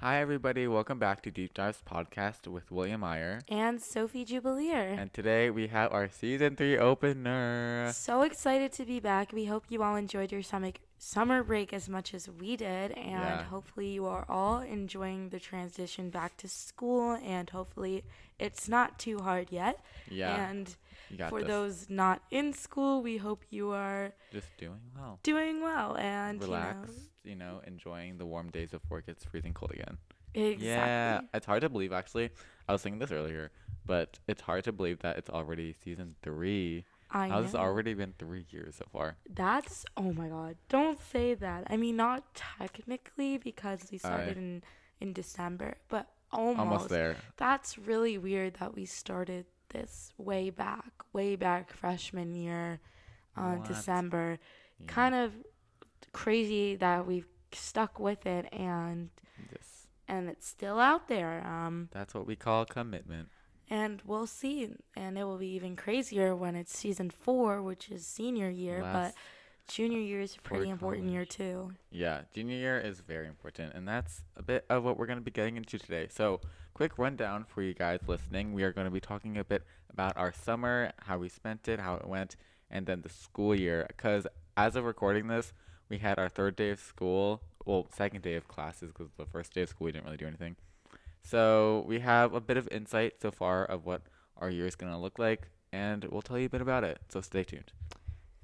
[0.00, 0.68] Hi, everybody.
[0.68, 3.40] Welcome back to Deep Dives Podcast with William Meyer.
[3.48, 4.94] and Sophie Jubileer.
[4.98, 7.90] And today we have our season three opener.
[7.94, 9.32] So excited to be back.
[9.32, 13.10] We hope you all enjoyed your summer summer break as much as we did, and
[13.22, 13.42] Yeah.
[13.44, 17.12] hopefully you are all enjoying the transition back to school.
[17.22, 18.04] And hopefully
[18.38, 19.82] it's not too hard yet.
[20.08, 20.76] Yeah, And
[21.28, 21.48] for this.
[21.48, 25.18] those not in school, we hope you are Just doing well.
[25.22, 29.72] doing well and relaxed, you know, enjoying the warm days before it gets freezing cold
[29.72, 29.98] again.
[30.34, 30.66] Exactly.
[30.66, 32.30] Yeah, it's hard to believe actually.
[32.68, 33.50] I was thinking this earlier,
[33.86, 36.84] but it's hard to believe that it's already season three.
[37.10, 37.60] I How's know.
[37.60, 39.16] already been three years so far?
[39.32, 40.56] That's oh my god!
[40.68, 41.64] Don't say that.
[41.70, 44.62] I mean, not technically because we started in
[45.00, 46.58] in December, but almost.
[46.58, 47.16] Almost there.
[47.36, 49.46] That's really weird that we started
[49.80, 52.80] this way back, way back freshman year,
[53.36, 53.68] uh, What?
[53.68, 54.38] December.
[54.80, 55.32] Yeah, Kind of
[56.12, 59.10] crazy that we've stuck with it and
[59.50, 61.44] this- and it's still out there.
[61.46, 63.28] Um, that's what we call commitment.
[63.68, 64.72] and we'll see.
[64.94, 68.80] And it will be even crazier when it's season four, which is senior year.
[68.82, 69.20] Last but
[69.68, 71.72] junior year is a pretty important year too.
[71.90, 75.24] Yeah, junior year is very important, and that's a bit of what we're going to
[75.24, 76.08] be getting into today.
[76.10, 76.40] So,
[76.74, 78.52] quick rundown for you guys listening.
[78.52, 81.80] We are going to be talking a bit about our summer, how we spent it,
[81.80, 82.36] how it went,
[82.70, 83.84] and then the school year.
[83.88, 85.52] Because as of recording this,
[85.88, 89.54] we had our third day of school, well, second day of classes, because the first
[89.54, 90.56] day of school we didn't really do anything.
[91.22, 94.02] So, we have a bit of insight so far of what
[94.36, 96.98] our year is going to look like, and we'll tell you a bit about it.
[97.08, 97.72] So, stay tuned.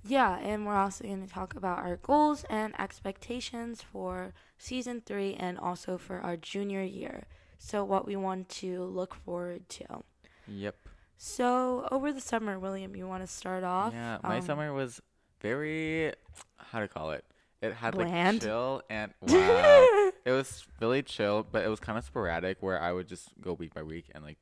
[0.05, 5.35] Yeah, and we're also going to talk about our goals and expectations for season three
[5.35, 7.25] and also for our junior year.
[7.59, 10.03] So, what we want to look forward to.
[10.49, 10.75] Yep.
[11.19, 13.93] So, over the summer, William, you want to start off?
[13.93, 15.01] Yeah, my Um, summer was
[15.41, 16.13] very
[16.59, 17.25] how to call it.
[17.61, 18.39] It had Bland?
[18.39, 20.11] like chill and wow.
[20.25, 23.53] it was really chill, but it was kind of sporadic where I would just go
[23.53, 24.39] week by week and like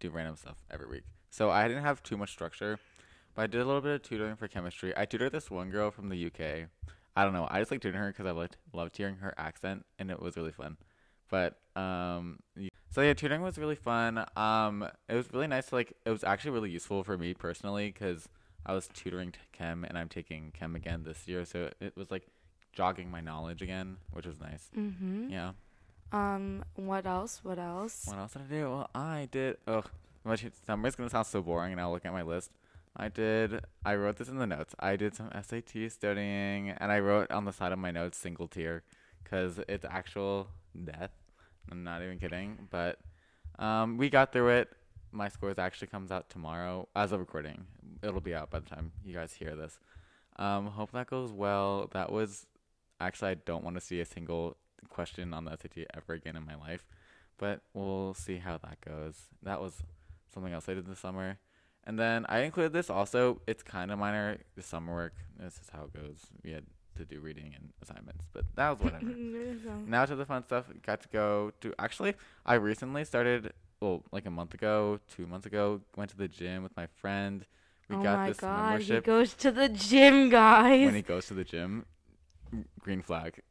[0.00, 1.02] do random stuff every week.
[1.28, 2.78] So I didn't have too much structure,
[3.34, 4.92] but I did a little bit of tutoring for chemistry.
[4.96, 6.68] I tutored this one girl from the UK.
[7.14, 7.46] I don't know.
[7.50, 10.36] I just like tutoring her because I loved loved hearing her accent, and it was
[10.36, 10.76] really fun.
[11.30, 12.40] But um,
[12.90, 14.24] so yeah, tutoring was really fun.
[14.36, 15.66] Um, it was really nice.
[15.66, 18.28] To, like, it was actually really useful for me personally because
[18.66, 21.44] I was tutoring chem, and I'm taking chem again this year.
[21.44, 22.26] So it was like
[22.72, 24.70] jogging my knowledge again, which was nice.
[24.76, 25.30] mm-hmm.
[25.30, 25.52] Yeah.
[26.12, 27.40] Um, what else?
[27.42, 28.04] What else?
[28.06, 28.70] What else did I do?
[28.70, 29.56] Well, I did.
[29.66, 29.88] Ugh,
[30.24, 32.50] much summer's gonna sound so boring, and I'll look at my list.
[32.96, 33.60] I did.
[33.84, 34.74] I wrote this in the notes.
[34.78, 38.48] I did some SAT studying, and I wrote on the side of my notes single
[38.48, 38.82] tier,
[39.24, 40.48] cause it's actual
[40.84, 41.10] death.
[41.70, 42.68] I'm not even kidding.
[42.70, 42.98] But
[43.58, 44.68] um, we got through it.
[45.10, 47.66] My scores actually comes out tomorrow as of recording.
[48.02, 49.78] It'll be out by the time you guys hear this.
[50.36, 51.88] Um, hope that goes well.
[51.92, 52.46] That was
[53.00, 54.56] actually I don't want to see a single
[54.88, 56.86] question on the SAT ever again in my life
[57.42, 59.16] but we'll see how that goes.
[59.42, 59.82] That was
[60.32, 61.38] something else I did this summer.
[61.84, 63.40] And then I included this also.
[63.46, 65.14] It's kind of minor, the summer work.
[65.38, 66.18] This is how it goes.
[66.44, 66.64] We had
[66.96, 69.06] to do reading and assignments, but that was whatever.
[69.86, 70.66] now to the fun stuff.
[70.86, 71.74] Got to go to.
[71.78, 72.14] Actually,
[72.46, 73.52] I recently started.
[73.80, 77.44] Well, like a month ago, two months ago, went to the gym with my friend.
[77.88, 80.86] We oh got my this god, he goes to the gym, guys.
[80.86, 81.84] when he goes to the gym,
[82.78, 83.42] green flag.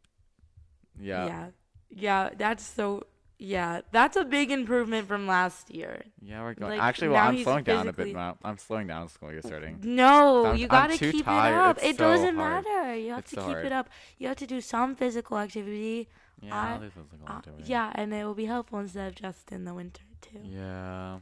[1.00, 1.26] Yeah.
[1.26, 1.48] yeah.
[1.94, 3.04] Yeah, that's so.
[3.44, 6.04] Yeah, that's a big improvement from last year.
[6.22, 6.74] Yeah, we're going.
[6.74, 8.38] Like, Actually, well, I'm slowing down a bit now.
[8.44, 9.80] I'm slowing down school year starting.
[9.82, 11.56] No, I'm- you gotta keep tired.
[11.56, 11.78] it up.
[11.78, 12.64] It's it so doesn't hard.
[12.66, 12.96] matter.
[12.96, 13.66] You have It's to so keep hard.
[13.66, 13.90] it up.
[14.20, 16.08] You have to do some physical activity.
[16.40, 17.64] Yeah, I- physical Uh, activity.
[17.66, 20.42] yeah, and it will be helpful instead of just in the winter too.
[20.44, 21.20] Yeah,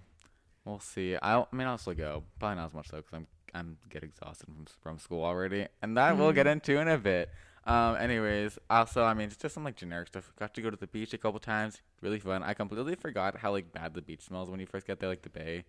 [0.65, 1.15] we'll see.
[1.15, 2.23] I, I mean, I'll still go.
[2.37, 5.95] Probably not as much though, because I'm I'm get exhausted from from school already, and
[5.95, 6.51] that we'll get Mhm.
[6.51, 7.29] into in a bit.
[7.65, 10.31] Um, anyways, also, I mean, it's just some like generic stuff.
[10.39, 11.81] Got to go to the beach a couple times.
[12.01, 12.41] Really fun.
[12.43, 15.09] I completely forgot how like bad the beach smells when you first get there.
[15.09, 15.65] Like the bay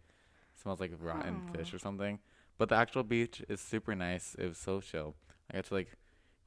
[0.61, 2.19] smells like rotten fish or something.
[2.59, 4.37] But the actual beach is super nice.
[4.39, 5.15] It was so chill.
[5.51, 5.92] I got to like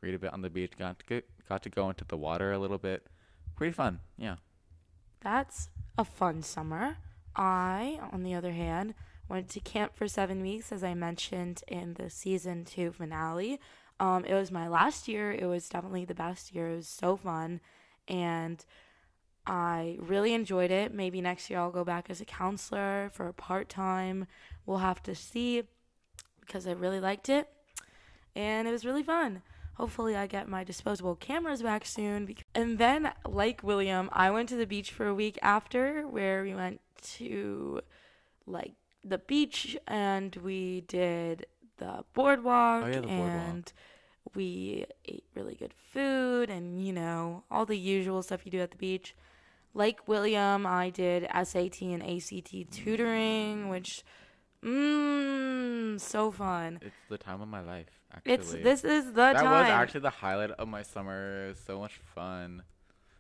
[0.01, 0.73] read a bit on the beach.
[0.77, 3.07] Got to get, got to go into the water a little bit.
[3.55, 3.99] Pretty fun.
[4.17, 4.35] Yeah.
[5.21, 6.97] That's a fun summer.
[7.35, 8.93] I, on the other hand,
[9.29, 13.59] went to camp for seven weeks, as I mentioned in the season two finale.
[14.03, 15.31] Um, it was my last year.
[15.31, 16.71] It was definitely the best year.
[16.71, 17.61] It was so fun,
[18.07, 18.63] and
[19.47, 20.93] I really enjoyed it.
[20.93, 24.27] Maybe next year I'll go back as a counselor for a part time.
[24.65, 25.63] We'll have to see
[26.41, 27.47] because I really liked it,
[28.35, 29.41] and it was really fun.
[29.75, 32.35] Hopefully, I get my disposable cameras back soon.
[32.53, 36.53] And then, like William, I went to the beach for a week after, where we
[36.53, 36.81] went
[37.15, 37.79] to
[38.45, 38.73] like
[39.03, 41.45] the beach and we did
[41.77, 43.29] the boardwalk Oh, yeah, the boardwalk.
[43.29, 43.73] and
[44.35, 48.71] we ate really good food and you know all the usual stuff you do at
[48.71, 49.15] the beach.
[49.73, 54.03] Like William, I did SAT and ACT tutoring, which
[54.63, 56.79] mmm so fun.
[56.81, 57.87] It's the time of my life.
[58.13, 59.45] Actually, It's this is the that time.
[59.45, 61.45] That was actually the highlight of my summer.
[61.45, 62.63] It was so much fun.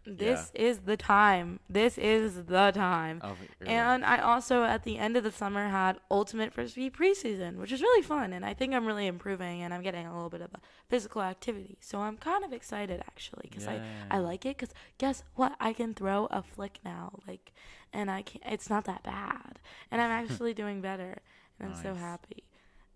[0.05, 1.59] This is the time.
[1.69, 3.21] This is the time.
[3.23, 3.35] Oh,
[3.65, 4.19] And right.
[4.19, 8.01] I also, at the end of the summer, had Ultimate Frisbee preseason, which was really
[8.03, 8.33] fun.
[8.33, 10.59] And I think I'm really improving and I'm getting a little bit of a
[10.89, 11.77] physical activity.
[11.81, 14.57] So I'm kind of excited, actually, because I, I like it.
[14.57, 15.55] Because guess what?
[15.59, 17.19] I can throw a flick now.
[17.27, 17.51] Like,
[17.93, 19.59] and I can't, it's not that bad.
[19.91, 21.19] And I'm actually doing better.
[21.59, 22.43] And I'm so happy.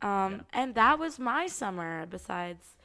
[0.01, 0.39] Um, Yeah.
[0.53, 2.76] And that was my summer, besides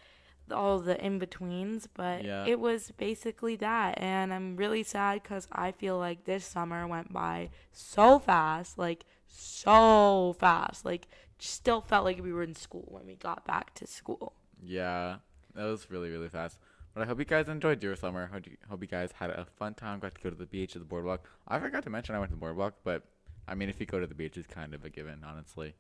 [0.51, 2.45] all the in betweens, but Yeah.
[2.47, 3.99] it was basically that.
[4.01, 9.05] And I'm really sad because I feel like this summer went by so fast, like
[9.27, 10.85] so fast.
[10.85, 11.07] Like,
[11.39, 14.33] still felt like we were in school when we got back to school.
[14.63, 15.17] Yeah,
[15.55, 16.59] that was really really fast.
[16.95, 18.27] But I hope you guys enjoyed your summer.
[18.27, 19.99] Hope you, hope you guys had a fun time.
[19.99, 21.27] Got to go to the beach, to the boardwalk.
[21.49, 23.03] I forgot to mention I went to the boardwalk, but
[23.49, 25.75] I mean, if you go to the beach, it's kind of a given, honestly.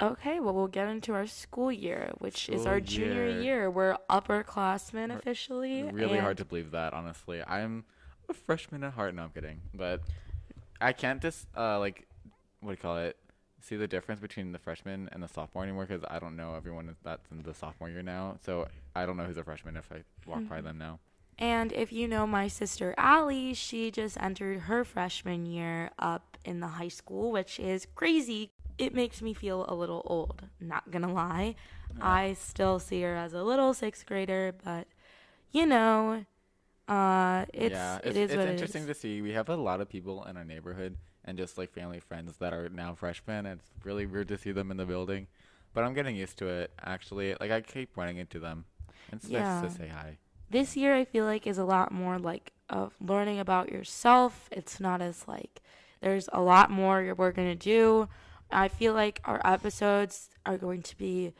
[0.00, 3.40] Okay, well, we'll get into our school year, which is our junior year.
[3.40, 3.70] year.
[3.70, 5.84] We're upperclassmen officially.
[5.92, 7.42] Really hard to believe that, honestly.
[7.46, 7.84] I'm
[8.28, 9.14] a freshman at heart.
[9.14, 9.60] No, I'm kidding.
[9.74, 10.00] But
[10.80, 12.06] I can't just uh like
[12.60, 13.16] what do you call it?
[13.60, 16.96] See the difference between the freshman and the sophomore anymore because I don't know everyone
[17.04, 18.38] that's in the sophomore year now.
[18.44, 18.66] So
[18.96, 20.64] I don't know who's a freshman if I walk by Mhm.
[20.64, 20.98] them now.
[21.42, 26.60] And if you know my sister Allie, she just entered her freshman year up in
[26.60, 28.52] the high school, which is crazy.
[28.78, 31.56] It makes me feel a little old, not gonna lie.
[31.98, 32.08] Yeah.
[32.08, 34.86] I still see her as a little sixth grader, but
[35.50, 36.24] you know,
[36.86, 38.96] uh, it's yeah, it it's, it's interesting it is.
[38.96, 39.20] to see.
[39.20, 42.52] We have a lot of people in our neighborhood and just like family friends that
[42.52, 43.46] are now freshmen.
[43.46, 45.26] And it's really weird to see them in the building,
[45.74, 46.70] but I'm getting used to it.
[46.80, 48.64] Actually, like I keep running into them.
[49.12, 49.60] It's Yeah.
[49.60, 50.18] nice to say hi.
[50.52, 54.48] This year I feel like is a lot more like of learning about yourself.
[54.52, 55.60] It's not as like
[56.00, 58.08] there's a lot more we're gonna do.
[58.50, 61.32] I feel like our episodes are going to be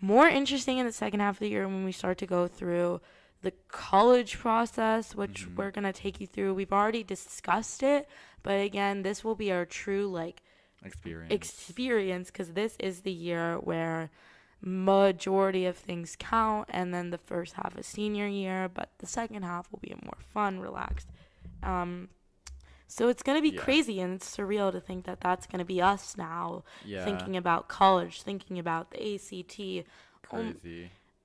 [0.00, 3.00] more interesting in the second half of the year when we start to go through
[3.42, 5.56] the college process, which Mhm.
[5.56, 6.54] we're gonna take you through.
[6.54, 8.08] We've already discussed it,
[8.42, 10.42] but again, this will be our true like
[10.84, 11.32] Experience.
[11.32, 14.10] experience because this is the year where
[14.60, 19.42] majority of things count and then the first half is senior year but the second
[19.44, 21.08] half will be a more fun relaxed
[21.62, 22.08] um
[22.88, 23.62] so it's going to be Yeah.
[23.62, 27.04] crazy and it's surreal to think that that's going to be us now yeah.
[27.04, 29.86] thinking about college thinking about the ACT
[30.32, 30.56] um,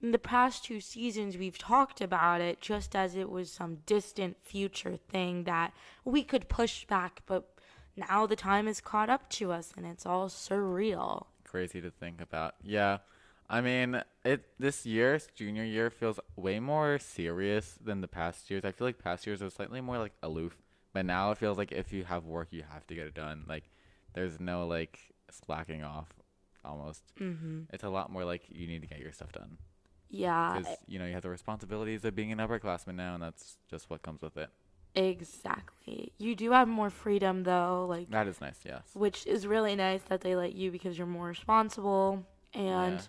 [0.02, 4.38] in the past two seasons we've talked about it just as it was some distant
[4.44, 5.74] future thing that
[6.06, 7.50] we could push back but
[7.98, 12.20] now the time has caught up to us and it's all surreal crazy to think
[12.20, 12.56] about.
[12.64, 12.98] Yeah.
[13.50, 18.64] I mean, it this year's junior year feels way more serious than the past years.
[18.66, 20.58] I feel like past years are slightly more like aloof,
[20.94, 23.46] but now it feels like if you have work, you have to get it done.
[23.48, 23.66] Like
[24.14, 25.00] there's no like
[25.30, 26.08] slacking off
[26.66, 27.04] almost.
[27.20, 27.62] mm-hmm.
[27.72, 29.58] It's a lot more like you need to get your stuff done
[30.14, 33.58] yeah because you know you have the responsibilities of being an upperclassman now, and that's
[33.70, 34.50] just what comes with it.
[34.96, 38.84] exactly you do have more freedom though like That is nice, yes.
[38.94, 43.00] which is really nice that they let you because you're more responsible and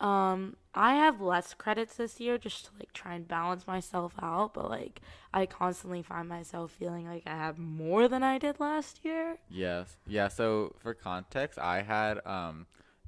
[0.00, 4.52] um i have less credits this year just to like try and balance myself out
[4.52, 5.00] but like
[5.32, 9.96] i constantly find myself feeling like i have more than i did last year Yes.
[10.06, 10.28] Yeah.
[10.28, 12.66] So for context, I had um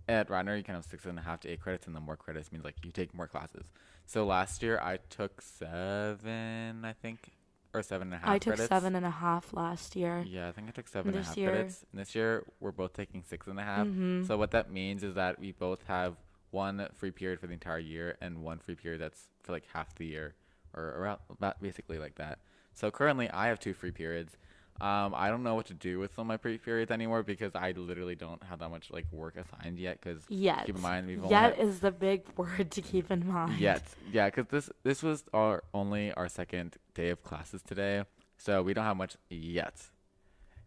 [0.09, 2.17] at Radnor you can have six and a half to eight credits, and the more
[2.17, 3.65] credits means like you take more classes.
[4.07, 7.33] So last year I took seven, I think,
[7.75, 8.29] or seven and a half.
[8.31, 8.69] i took credits.
[8.69, 11.37] seven and a half last year Yeah, I think I took seven and a half
[11.37, 11.85] year- credits.
[11.93, 13.87] And this year we're both taking six and a half.
[13.87, 14.27] Mhm.
[14.27, 16.17] So what that means is that we both have
[16.51, 19.95] one free period for the entire year and one free period that's for like half
[19.97, 20.35] the year,
[20.75, 22.39] or around about basically like that.
[22.75, 24.37] So currently I have two free periods.
[24.81, 27.57] Um, I don't know what to do with some of my free periods anymore because
[27.57, 29.99] I literally don't have that much like work assigned yet.
[30.01, 33.11] Because yet keep in mind we've only yet had- is the big word to keep
[33.11, 37.61] in mind Yet, yeah, because this this was our only our second day of classes
[37.63, 38.05] today,
[38.37, 39.75] so we don't have much yet.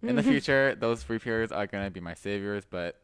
[0.03, 3.00] In the future, those free periods are gonna be my saviors, but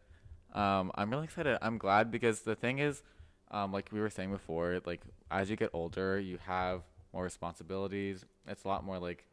[0.58, 1.58] um, I'm really excited.
[1.62, 3.04] I'm glad because the thing is,
[3.52, 6.82] um, like we were saying before, like as you get older, you have
[7.14, 8.26] more responsibilities.
[8.48, 9.26] It's a lot more like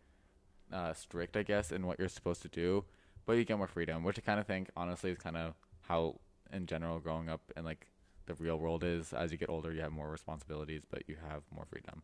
[0.72, 2.84] uh, strict, I guess, in what you're supposed to do,
[3.26, 6.16] but you get more freedom, which I kind of think, honestly, is kind of how,
[6.52, 7.86] in general, growing up and like
[8.26, 9.12] the real world is.
[9.12, 12.02] As you get older, you have more responsibilities, but you have more freedom.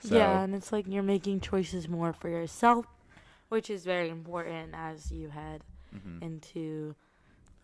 [0.00, 2.86] So, yeah, and it's like you're making choices more for yourself,
[3.48, 5.62] which is very important as you head
[5.94, 6.22] mhm.
[6.22, 6.94] into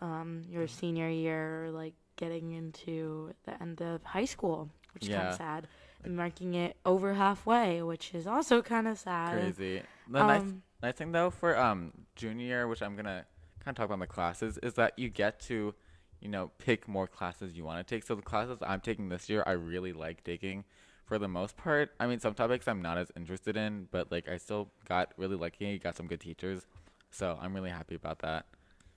[0.01, 5.27] um, your senior year like getting into the end of high school, which is kind
[5.29, 5.67] of sad.
[6.03, 9.33] And marking it over halfway, which is also kind of sad.
[9.33, 9.81] Crazy.
[10.09, 13.25] The nice Um, nice thing though for um junior year, which I'm gonna
[13.59, 15.73] kind of talk about my classes, is that you get to,
[16.21, 18.05] you know, pick more classes you want to take.
[18.05, 20.63] So the classes I'm taking this year, I really like taking.
[21.05, 24.27] For the most part, I mean, some topics I'm not as interested in, but like
[24.29, 25.79] I still got really lucky.
[25.79, 26.67] Got some good teachers,
[27.11, 28.45] so I'm really happy about that.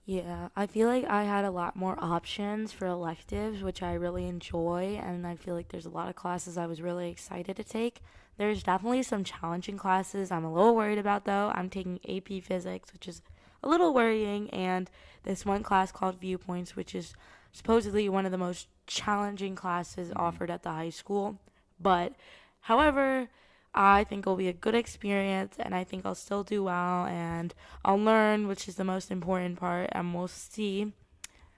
[0.07, 4.27] Yeah, I feel like I had a lot more options for electives, which I really
[4.27, 7.65] enjoy, and I feel like there's a lot of classes I was really excited to
[7.65, 8.03] take.
[8.37, 11.53] There's definitely some challenging classes I'm a little worried about though.
[11.55, 13.23] I'm taking AP Physics, which is
[13.63, 14.91] a little worrying, and
[15.25, 17.15] this one class called Viewpoints, which is
[17.53, 20.21] supposedly one of the most challenging classes mm-hmm.
[20.21, 21.39] offered at the high school.
[21.79, 22.15] But,
[22.61, 23.29] however,
[23.75, 27.55] I think it'll be a good experience, and I think I'll still do well, and
[27.85, 30.93] I'll learn, which is the most important part, and we'll see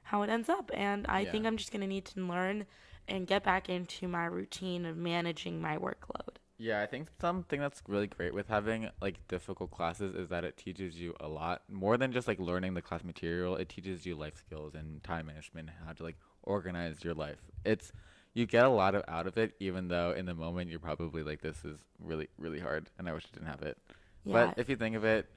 [0.04, 0.70] how it ends up.
[0.74, 2.66] And I think I'm just gonna need to learn
[3.08, 6.36] and get back into my routine of managing my workload.
[6.58, 10.56] Yeah, I think something that's really great with having like difficult classes is that it
[10.56, 13.56] teaches you a lot more than just like learning the class material.
[13.56, 17.38] It teaches you life skills and time management, how to like organize your life.
[17.64, 17.90] It's
[18.34, 21.22] you get a lot of out of it, even though in the moment you're probably
[21.22, 23.76] like, "This is really, really hard," and I wish I didn't have it.
[24.24, 24.32] Yeah.
[24.32, 25.28] But if you think of it,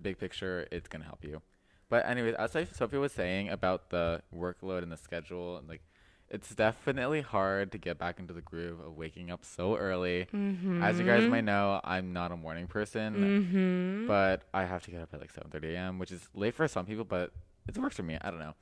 [0.00, 1.42] big picture, it's gonna help you.
[1.88, 5.82] But anyways, as like Sophie was saying about the workload and the schedule, and like,
[6.28, 10.26] it's definitely hard to get back into the groove of waking up so early.
[10.34, 10.82] mm-hmm.
[10.82, 14.06] As you guys might know, I'm not a morning person, Mm-hmm.
[14.08, 16.84] but I have to get up at like 7:30 a.m., which is late for some
[16.86, 17.32] people, but
[17.68, 18.18] it works for me.
[18.20, 18.54] I don't know.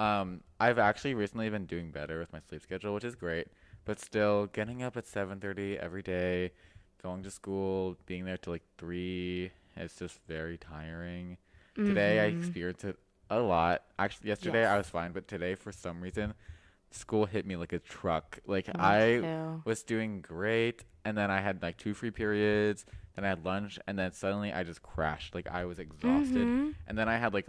[0.00, 3.48] Um, I've actually recently been doing better with my sleep schedule, which is great.
[3.84, 6.52] But still, getting up at 7:30 every day,
[7.02, 11.36] going to school, being there till like three, it's just very tiring.
[11.84, 12.38] Today I Mhm.
[12.38, 12.98] experienced it
[13.30, 13.84] a lot.
[13.98, 16.34] Actually, yesterday I was fine, but today for some reason,
[16.90, 18.38] school hit me like a truck.
[18.46, 19.62] Like Me I too.
[19.64, 23.78] was doing great and then I had like two free periods, then I had lunch
[23.86, 25.34] and then suddenly I just crashed.
[25.34, 26.48] Like I was exhausted.
[26.48, 26.74] Mhm.
[26.86, 27.48] And then I had like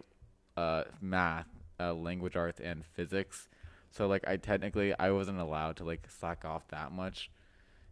[0.58, 1.48] uh math,
[1.82, 3.48] uh language arts and physics.
[3.92, 7.32] So like I technically I wasn't allowed to like slack off that much.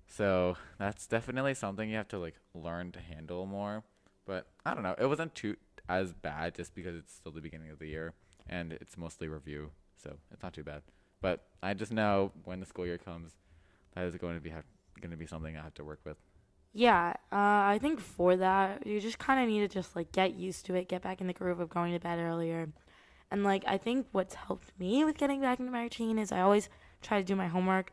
[0.08, 3.84] So that's definitely something you have to like learn to handle more.
[4.26, 4.96] But I don't know.
[4.98, 5.56] It wasn't too
[5.88, 8.14] as bad just because it's still the beginning of the year
[8.48, 9.72] and it's mostly review.
[10.02, 10.82] So it's not too bad.
[11.22, 13.32] But I just know when the school year comes
[13.96, 14.64] that is going to be have,
[15.02, 16.18] going to be something I have to work with.
[16.72, 17.36] Yeah, uh,
[17.74, 20.76] I think for that, you just kind of need to just like get used to
[20.76, 22.70] it, get back in the groove of going to bed earlier.
[23.32, 26.42] And like, I think what's helped me with getting back into my routine is I
[26.42, 26.70] always
[27.02, 27.92] try to do my homework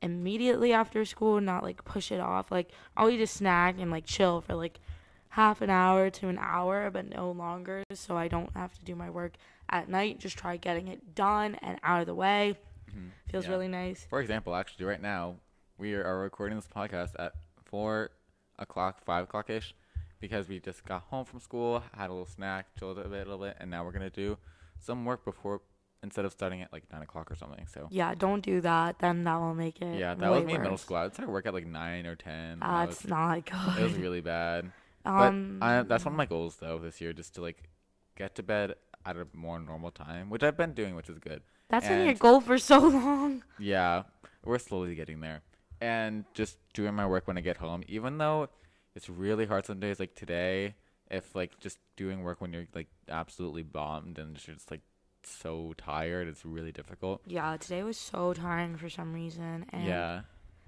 [0.00, 2.50] immediately after school, not like push it off.
[2.50, 4.80] Like, I'll eat a snack and like chill for like
[5.30, 8.94] half an hour to an hour, but no longer, so I don't have to do
[8.94, 9.34] my work
[9.68, 10.18] at night.
[10.18, 12.56] Just try getting it done and out of the way.
[12.90, 13.10] Mhm.
[13.30, 13.50] Feels Yeah.
[13.50, 14.06] really nice.
[14.08, 15.36] For example, actually, right now
[15.76, 17.34] we are recording this podcast at
[17.66, 18.10] four
[18.58, 19.74] o'clock, five o'clock ish,
[20.18, 23.30] because we just got home from school, had a little snack, chilled a bit, a
[23.30, 24.38] little bit, and now we're gonna do
[24.80, 25.60] some work before
[26.02, 27.66] instead of starting at like nine o'clock or something.
[27.66, 28.98] So Yeah, don't do that.
[29.00, 29.98] Then that will make it.
[29.98, 30.96] yeah, that was me in middle school.
[30.96, 32.60] I would start work at like nine or ten.
[32.60, 33.78] That's was- not good.
[33.80, 34.70] it was really bad.
[35.04, 37.68] um, But I, that's one of my goals though this year, just to like
[38.16, 38.74] get to bed
[39.06, 41.42] at a more normal time, which I've been doing, which is good.
[41.68, 43.42] that's been your goal for so long.
[43.58, 44.02] Yeah,
[44.44, 45.42] we're slowly getting there.
[45.80, 48.48] And just doing my work when I get home, even though
[48.96, 50.74] it's really hard some days, like today,
[51.10, 54.82] if like just doing work when you're like absolutely bombed and you're just like
[55.24, 57.20] so tired, it's really difficult.
[57.26, 59.66] Yeah, today was so tiring for some reason.
[59.72, 60.20] And Yeah.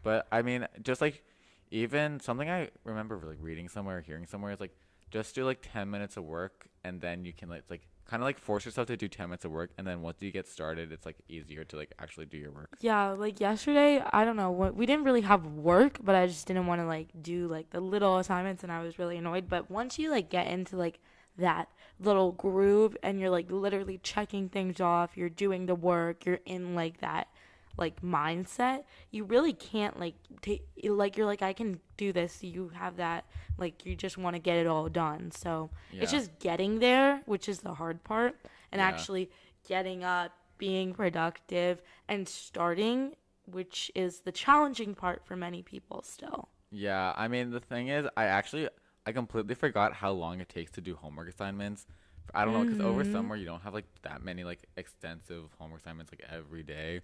[0.02, 1.22] But I mean, just like
[1.70, 4.74] even something I remember like reading somewhere, or hearing somewhere is like
[5.10, 8.24] just do like 10 minutes of work and then you can like like kind of
[8.24, 10.90] like force yourself to do 10 minutes of work and then once you get started,
[10.90, 12.76] it's like easier to like actually do your work.
[12.80, 16.46] Yeah, like yesterday, I don't know what we didn't really have work, but I just
[16.46, 19.48] didn't want to like do like the little assignments, and I was really annoyed.
[19.48, 20.98] But once you like get into like
[21.38, 21.68] that
[22.00, 26.74] little groove, and you're like literally checking things off, you're doing the work, you're in
[26.74, 27.28] like that
[27.76, 32.42] like mindset, you really can't like take like you're like I can do this.
[32.42, 33.24] You have that
[33.58, 35.30] like you just want to get it all done.
[35.30, 38.36] So it's just getting there, which is the hard part,
[38.72, 38.88] and Yeah.
[38.88, 39.30] actually
[39.66, 43.14] getting up, being productive, and starting,
[43.46, 46.48] which is the challenging part for many people still.
[46.70, 48.68] Yeah, I mean the thing is, I actually
[49.06, 51.86] I completely forgot how long it takes to do homework assignments.
[52.34, 53.12] I don't know because over mm-hmm.
[53.12, 57.00] summer you don't have like that many like extensive homework assignments like every day.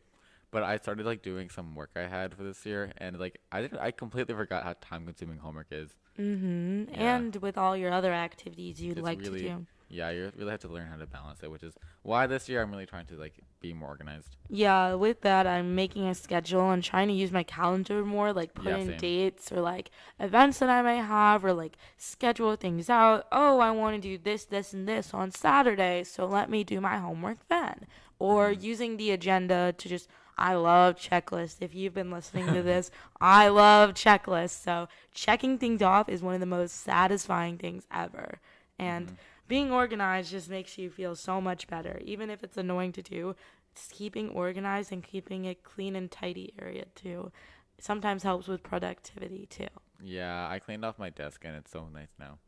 [0.51, 3.63] But I started like doing some work I had for this year, and like I
[3.63, 5.95] did, I completely forgot how time consuming homework is.
[6.19, 6.95] Mm-hmm.
[6.95, 7.17] Yeah.
[7.17, 9.67] And with all your other activities you'd It's like really- to do.
[9.89, 11.73] Yeah, you really have to learn how to balance it, which is
[12.03, 14.35] why this year I'm really trying to like be more organized.
[14.49, 18.53] Yeah, with that, I'm making a schedule and trying to use my calendar more, like
[18.53, 18.99] put Yeah, in same.
[18.99, 23.27] dates or like events that I may have, or like schedule things out.
[23.31, 26.81] Oh, I want to do this, this, and this on Saturday, so let me do
[26.81, 27.87] my homework then.
[28.19, 28.65] Or Mm-hmm.
[28.65, 30.09] using the agenda to just,
[30.39, 31.57] I love checklists.
[31.61, 32.91] If you've been listening to this,
[33.21, 34.63] I love checklists.
[34.63, 38.41] So checking things off is one of the most satisfying things ever.
[38.79, 39.15] And Mm-hmm.
[39.49, 43.35] being organized just makes you feel so much better, even if it's annoying to do
[43.75, 47.31] just keeping organized and keeping a clean and tidy area too
[47.79, 49.69] sometimes helps with productivity too.
[50.01, 52.39] Yeah, I cleaned off my desk and it's so nice now.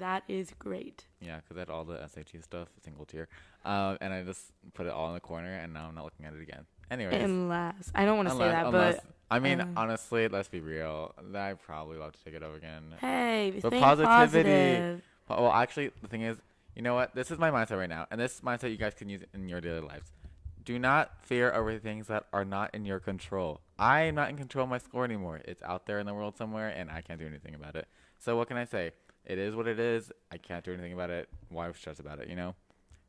[0.00, 1.04] That is great.
[1.20, 3.28] Yeah, because I had all the SAT stuff, single tier,
[3.64, 6.26] um, and I just put it all in the corner, and now I'm not looking
[6.26, 6.66] at it again.
[6.90, 10.48] Anyways, Unless I don't want to say that, unless but I mean, uh, honestly, let's
[10.48, 11.14] be real.
[11.34, 12.94] I probably love to take it over again.
[13.00, 15.02] hey, But positivity- positive.
[15.28, 16.38] Po- Well, actually, the thing is,
[16.74, 17.14] you know what?
[17.14, 19.60] This is my mindset right now, and this mindset you guys can use in your
[19.60, 20.10] daily lives.
[20.64, 23.60] Do not fear over things that are not in your control.
[23.78, 25.40] I am not in control of my score anymore.
[25.44, 27.86] It's out there in the world somewhere, and I can't do anything about it.
[28.18, 28.90] So what can I say?
[29.24, 30.10] It is what it is.
[30.32, 31.28] I can't do anything about it.
[31.48, 32.28] Why stress about it?
[32.28, 32.54] You know.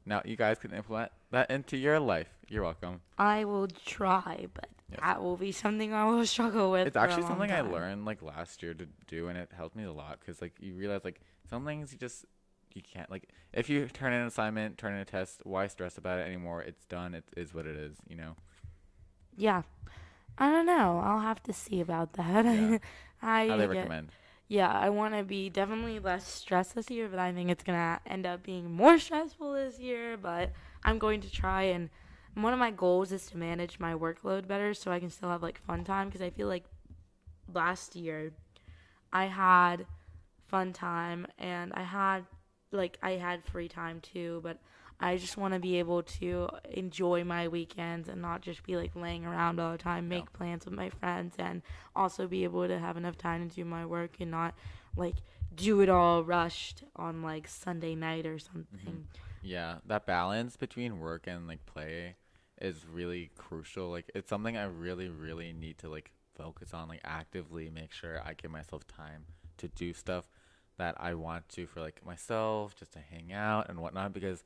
[0.05, 2.27] Now you guys can implement that into your life.
[2.49, 3.01] You're welcome.
[3.17, 4.99] I will try, but Yes.
[4.99, 6.85] that will be something I will struggle with.
[6.87, 9.91] It's actually something I learned like last year to do, and it helped me a
[9.93, 12.25] lot because like you realize like some things you just
[12.73, 15.97] you can't like if you turn in an assignment, turn in a test, why stress
[15.97, 16.61] about it anymore?
[16.61, 17.13] It's done.
[17.13, 17.95] It is what it is.
[18.09, 18.35] You know.
[19.37, 19.61] Yeah,
[20.37, 20.99] I don't know.
[21.03, 22.43] I'll have to see about that.
[22.45, 22.77] Yeah.
[23.21, 24.09] I How they get- recommend.
[24.51, 28.01] Yeah, I want to be definitely less stressed this year, but I think it's gonna
[28.05, 30.17] end up being more stressful this year.
[30.17, 30.51] But
[30.83, 31.89] I'm going to try, and
[32.33, 35.41] one of my goals is to manage my workload better, so I can still have
[35.41, 36.09] like fun time.
[36.09, 36.65] Because I feel like
[37.53, 38.33] last year
[39.13, 39.85] I had
[40.49, 42.25] fun time, and I had
[42.73, 44.59] like I had free time too, but.
[45.01, 48.95] I just want to be able to enjoy my weekends and not just be like
[48.95, 50.19] laying around all the time, Yeah.
[50.19, 51.61] make plans with my friends, and
[51.95, 54.53] also be able to have enough time to do my work and not
[54.95, 55.15] like
[55.55, 59.07] do it all rushed on like Sunday night or something.
[59.07, 59.21] Mm-hmm.
[59.41, 62.15] Yeah, that balance between work and like play
[62.61, 63.89] is really crucial.
[63.89, 68.21] Like it's something I really, really need to like focus on, like actively make sure
[68.23, 69.25] I give myself time
[69.57, 70.29] to do stuff
[70.77, 74.43] that I want to for like myself, just to hang out and whatnot because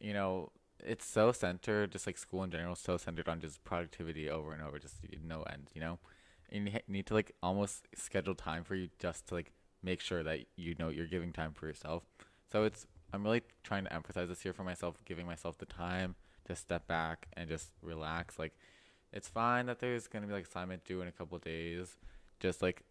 [0.00, 0.50] you know,
[0.84, 4.62] it's so centered, just like school in general, so centered on just productivity over and
[4.62, 5.98] over, just no end, you know?
[6.50, 9.52] And you need to like almost schedule time for you just to like
[9.82, 12.04] make sure that you know you're giving time for yourself.
[12.50, 16.14] So it's, I'm really trying to emphasize this here for myself, giving myself the time
[16.46, 18.38] to step back and just relax.
[18.38, 18.54] Like,
[19.12, 21.96] it's fine that there's to be like assignment due in a couple days.
[22.40, 22.82] Just like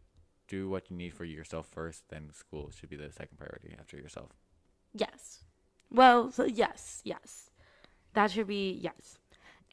[0.47, 3.97] do what you need for yourself first, then school should be the second priority after
[3.97, 4.31] yourself.
[4.93, 5.43] Yes.
[5.91, 7.49] Well, so yes, yes.
[8.13, 9.17] That should be yes.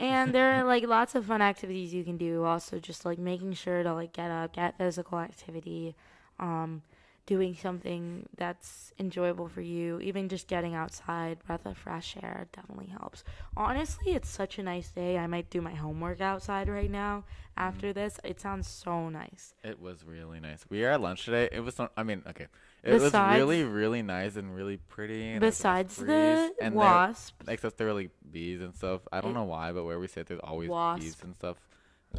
[0.00, 2.44] And there are like lots of fun activities you can do.
[2.44, 5.96] Also, just like making sure to like get up, get physical activity,
[6.38, 6.82] um,
[7.26, 10.00] doing something that's enjoyable for you.
[10.00, 13.24] Even just getting outside, breath of fresh air definitely helps.
[13.56, 15.18] Honestly, it's such a nice day.
[15.18, 17.24] I might do my homework outside right now
[17.56, 18.20] after this.
[18.22, 19.52] It sounds so nice.
[19.64, 20.64] It was really nice.
[20.70, 21.48] We are at lunch today.
[21.50, 22.46] It was, so, I mean, okay.
[22.82, 25.30] It was really, really nice and really pretty.
[25.32, 29.00] And there was a Besides the and wasp, except there were like bees and stuff.
[29.12, 31.56] I don't It- know why, but where we sit, there's always bees and stuff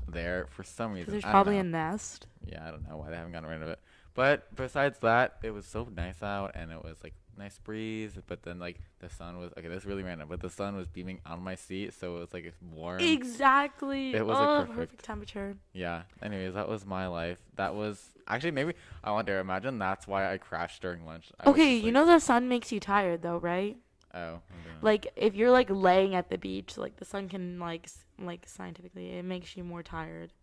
[0.08, 1.12] there for some reason.
[1.12, 1.62] there's probably know.
[1.62, 2.28] a nest.
[2.46, 3.80] Yeah, I don't know why they haven't gotten rid of it.
[4.14, 8.14] But besides that, it was so nice out, and it was like nice breeze.
[8.28, 9.68] But then like the sun was okay.
[9.68, 12.34] This is really random, but the sun was beaming on my seat, so it was
[12.34, 13.00] like warm.
[13.00, 14.14] Exactly.
[14.14, 14.78] It was, oh, like, oh, perfect.
[14.78, 15.58] perfect temperature.
[15.74, 16.04] Yeah.
[16.22, 17.38] Anyways, that was my life.
[17.56, 19.40] That was actually maybe I wonder.
[19.40, 21.32] Imagine that's why I crashed during lunch.
[21.40, 23.78] I Okay, just you like, know the sun makes you tired though, right?
[24.14, 24.40] Oh.
[24.82, 29.12] Like if you're like laying at the beach, like the sun can like like scientifically
[29.18, 30.34] it makes you more tired.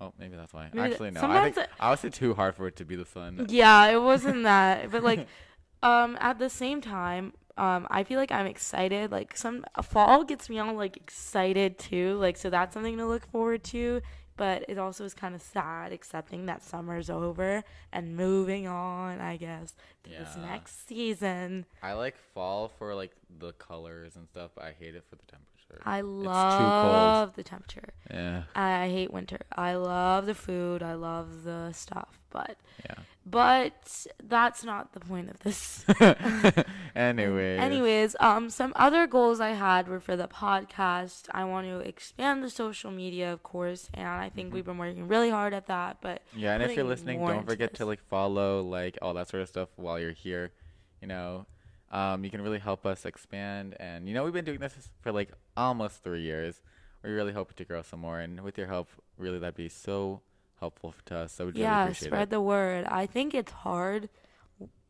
[0.00, 0.68] Oh, maybe that's why.
[0.72, 1.20] Maybe Actually, no.
[1.22, 3.46] I think sometimes I was it too hard for it to be the sun.
[3.48, 5.26] Yeah, it wasn't that, but like
[5.82, 9.10] um at the same time, um I feel like I'm excited.
[9.10, 12.16] Like some fall gets me all like excited too.
[12.18, 14.02] Like so that's something to look forward to.
[14.36, 19.38] But it also is kind of sad accepting that summer's over and moving on, I
[19.38, 21.64] guess, to this next season.
[21.82, 25.22] I like fall for like the colors and stuff, but I hate it for the
[25.22, 25.55] temperature.
[25.74, 25.88] Temperature.
[25.88, 27.88] I love the temperature.
[28.10, 28.42] Yeah.
[28.54, 29.40] I hate winter.
[29.56, 30.82] I love the food.
[30.82, 32.94] I love the stuff, but Yeah.
[33.24, 35.84] but that's not the point of this.
[36.94, 37.56] anyway.
[37.58, 41.26] Anyways, um, some other goals I had were for the podcast.
[41.32, 44.52] I want to expand the social media, of course, and I think Mhm.
[44.52, 45.98] we've been working really hard at that.
[46.00, 49.42] But Yeah, and if you're listening, don't forget to like follow, like all that sort
[49.42, 50.52] of stuff while you're here.
[51.00, 51.46] You know,
[51.90, 53.76] um, you can really help us expand.
[53.80, 56.60] And you know, we've been doing this for like almost three years.
[57.02, 60.20] We're really hope to grow some more, and with your help, really that'd be so
[60.60, 61.32] helpful to us.
[61.32, 62.30] So we'd really yeah, appreciate spread it.
[62.30, 62.84] the word.
[62.86, 64.08] I think it's hard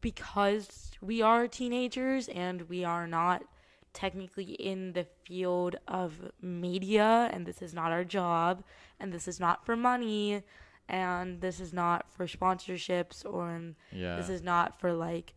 [0.00, 3.44] because we are teenagers and we are not
[3.92, 8.62] technically in the field of media, and this is not our job,
[9.00, 10.42] and this is not for money,
[10.88, 14.16] and this is not for sponsorships, or yeah.
[14.16, 15.32] this is not for like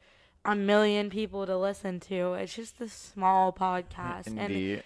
[0.46, 2.34] a million people to listen to.
[2.34, 4.74] It's just a small podcast, Indeed.
[4.74, 4.84] and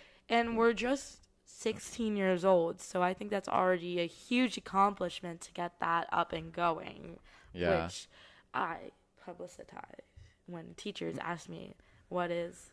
[0.56, 5.80] we're just 16 years old so i think that's already a huge accomplishment to get
[5.80, 7.18] that up and going
[7.54, 7.86] yeah.
[7.86, 8.08] which
[8.54, 8.78] i
[9.28, 9.68] publicize
[10.46, 11.76] when teachers ask me
[12.10, 12.72] what is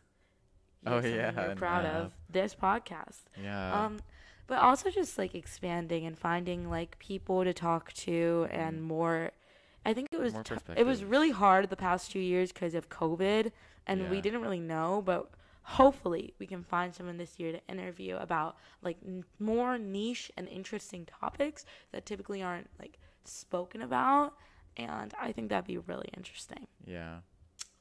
[0.86, 3.84] Oh, yeah, you're proud uh, of this podcast yeah.
[3.84, 4.00] um
[4.46, 9.30] but also just like expanding and finding like people to talk to and more
[9.84, 10.32] i think it was.
[10.42, 13.52] T- it was really hard the past two years because of covid
[13.86, 15.30] and we didn't really know but
[15.62, 20.48] hopefully we can find someone this year to interview about like n- more niche and
[20.48, 24.34] interesting topics that typically aren't like spoken about
[24.76, 27.18] and i think that'd be really interesting yeah.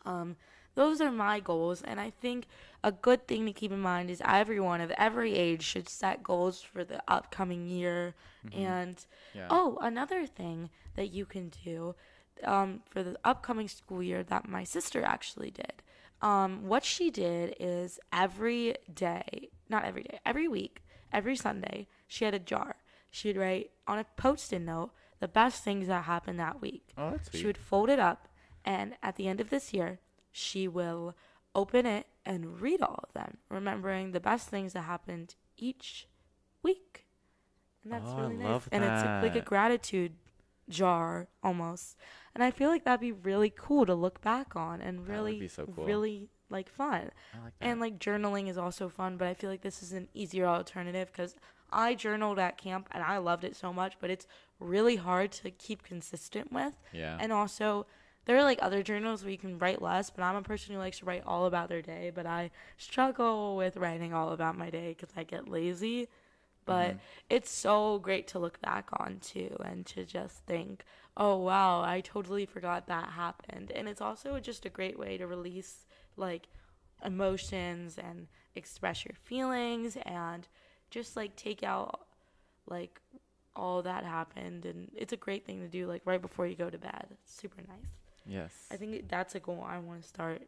[0.05, 0.35] um,
[0.75, 2.45] those are my goals, and I think
[2.83, 6.61] a good thing to keep in mind is everyone of every age should set goals
[6.61, 8.15] for the upcoming year.
[8.45, 8.57] Mhm.
[8.57, 9.47] And Yeah.
[9.49, 11.95] oh, another thing that you can do
[12.45, 15.83] um, for the upcoming school year that my sister actually did.
[16.21, 22.25] Um, what she did is every day, not every day, every week, every Sunday, she
[22.25, 22.75] had a jar.
[23.09, 26.89] She'd write on a post it note the best things that happened that week.
[26.97, 27.39] Oh, that's sweet.
[27.39, 28.27] She would fold it up,
[28.65, 29.99] and at the end of this year,
[30.31, 31.15] she will
[31.55, 36.07] open it and read all of them, remembering the best things that happened each
[36.61, 37.05] week.
[37.83, 38.45] And that's Oh, I really nice.
[38.45, 40.13] love And it's like a gratitude
[40.69, 41.97] jar almost.
[42.35, 45.47] And I feel like that'd be really cool to look back on and really, be
[45.47, 45.85] so cool.
[45.85, 47.11] really like fun.
[47.43, 47.53] Like.
[47.61, 51.09] And like journaling is also fun, but I feel like this is an easier alternative
[51.11, 51.35] because
[51.71, 54.27] I journaled at camp and I loved it so much, but it's
[54.59, 56.73] really hard to keep consistent with.
[56.91, 57.17] yeah.
[57.19, 57.85] And also,
[58.25, 60.79] there are like other journals where you can write less, but I'm a person who
[60.79, 64.69] likes to write all about their day, but I struggle with writing all about my
[64.69, 66.07] day because I get lazy.
[66.65, 66.99] But Mhm.
[67.29, 70.83] it's so great to look back on too and to just think,
[71.17, 73.71] oh wow, I totally forgot that happened.
[73.71, 76.47] And it's also just a great way to release like
[77.03, 80.47] emotions and express your feelings and
[80.89, 82.07] just like take out
[82.67, 82.99] like
[83.55, 86.69] all that happened and it's a great thing to do like right before you go
[86.69, 87.07] to bed.
[87.11, 87.91] It's super nice.
[88.25, 88.51] yes.
[88.71, 90.41] I think that's a goal I want to start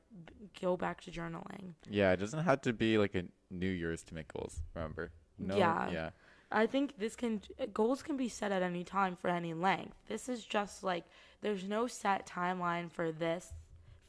[0.61, 1.73] go back to journaling.
[1.89, 4.61] yeah, it doesn't have to be like a New Year's to make goals.
[4.75, 5.11] Remember?
[5.47, 5.57] No.
[5.57, 5.89] Yeah.
[5.89, 6.09] Yeah.
[6.51, 7.41] I think this can
[7.73, 9.95] goals can be set at any time for any length.
[10.07, 11.05] This is just like
[11.41, 13.53] there's no set timeline for this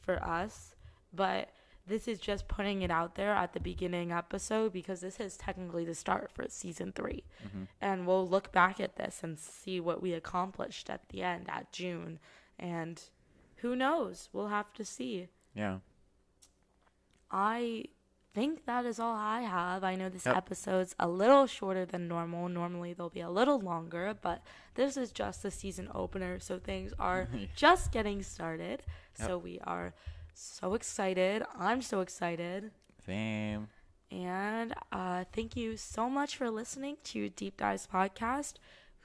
[0.01, 0.75] for us,
[1.13, 1.49] but
[1.87, 5.83] this is just putting it out there at the beginning episode because this is technically
[5.85, 7.23] the start for season 3.
[7.45, 7.67] Mhm.
[7.81, 11.71] And we'll look back at this and see what we accomplished at the end at
[11.71, 12.19] June
[12.59, 13.01] and
[13.57, 14.29] who knows?
[14.33, 15.29] We'll have to see.
[15.53, 15.79] Yeah.
[17.31, 17.85] I
[18.33, 19.83] think that is all I have.
[19.83, 20.35] I know this Yep.
[20.37, 22.49] episode's a little shorter than normal.
[22.49, 24.43] Normally they'll be a little longer, but
[24.75, 28.83] this is just the season opener, so things are just getting started.
[29.19, 29.27] Yep.
[29.27, 29.93] So we are
[30.33, 31.43] so excited.
[31.57, 32.71] I'm so excited.
[33.05, 33.67] Same.
[34.11, 38.53] And uh, thank you so much for listening to Deep Dives Podcast.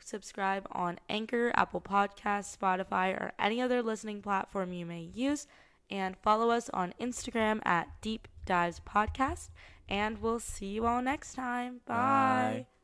[0.00, 5.46] Subscribe on Anchor, Apple Podcasts, Spotify, or any other listening platform you may use.
[5.90, 9.48] And follow us on Instagram at Deep Dives Podcast.
[9.88, 11.80] And we'll see you all next time.
[11.86, 12.66] Bye.
[12.66, 12.77] Bye.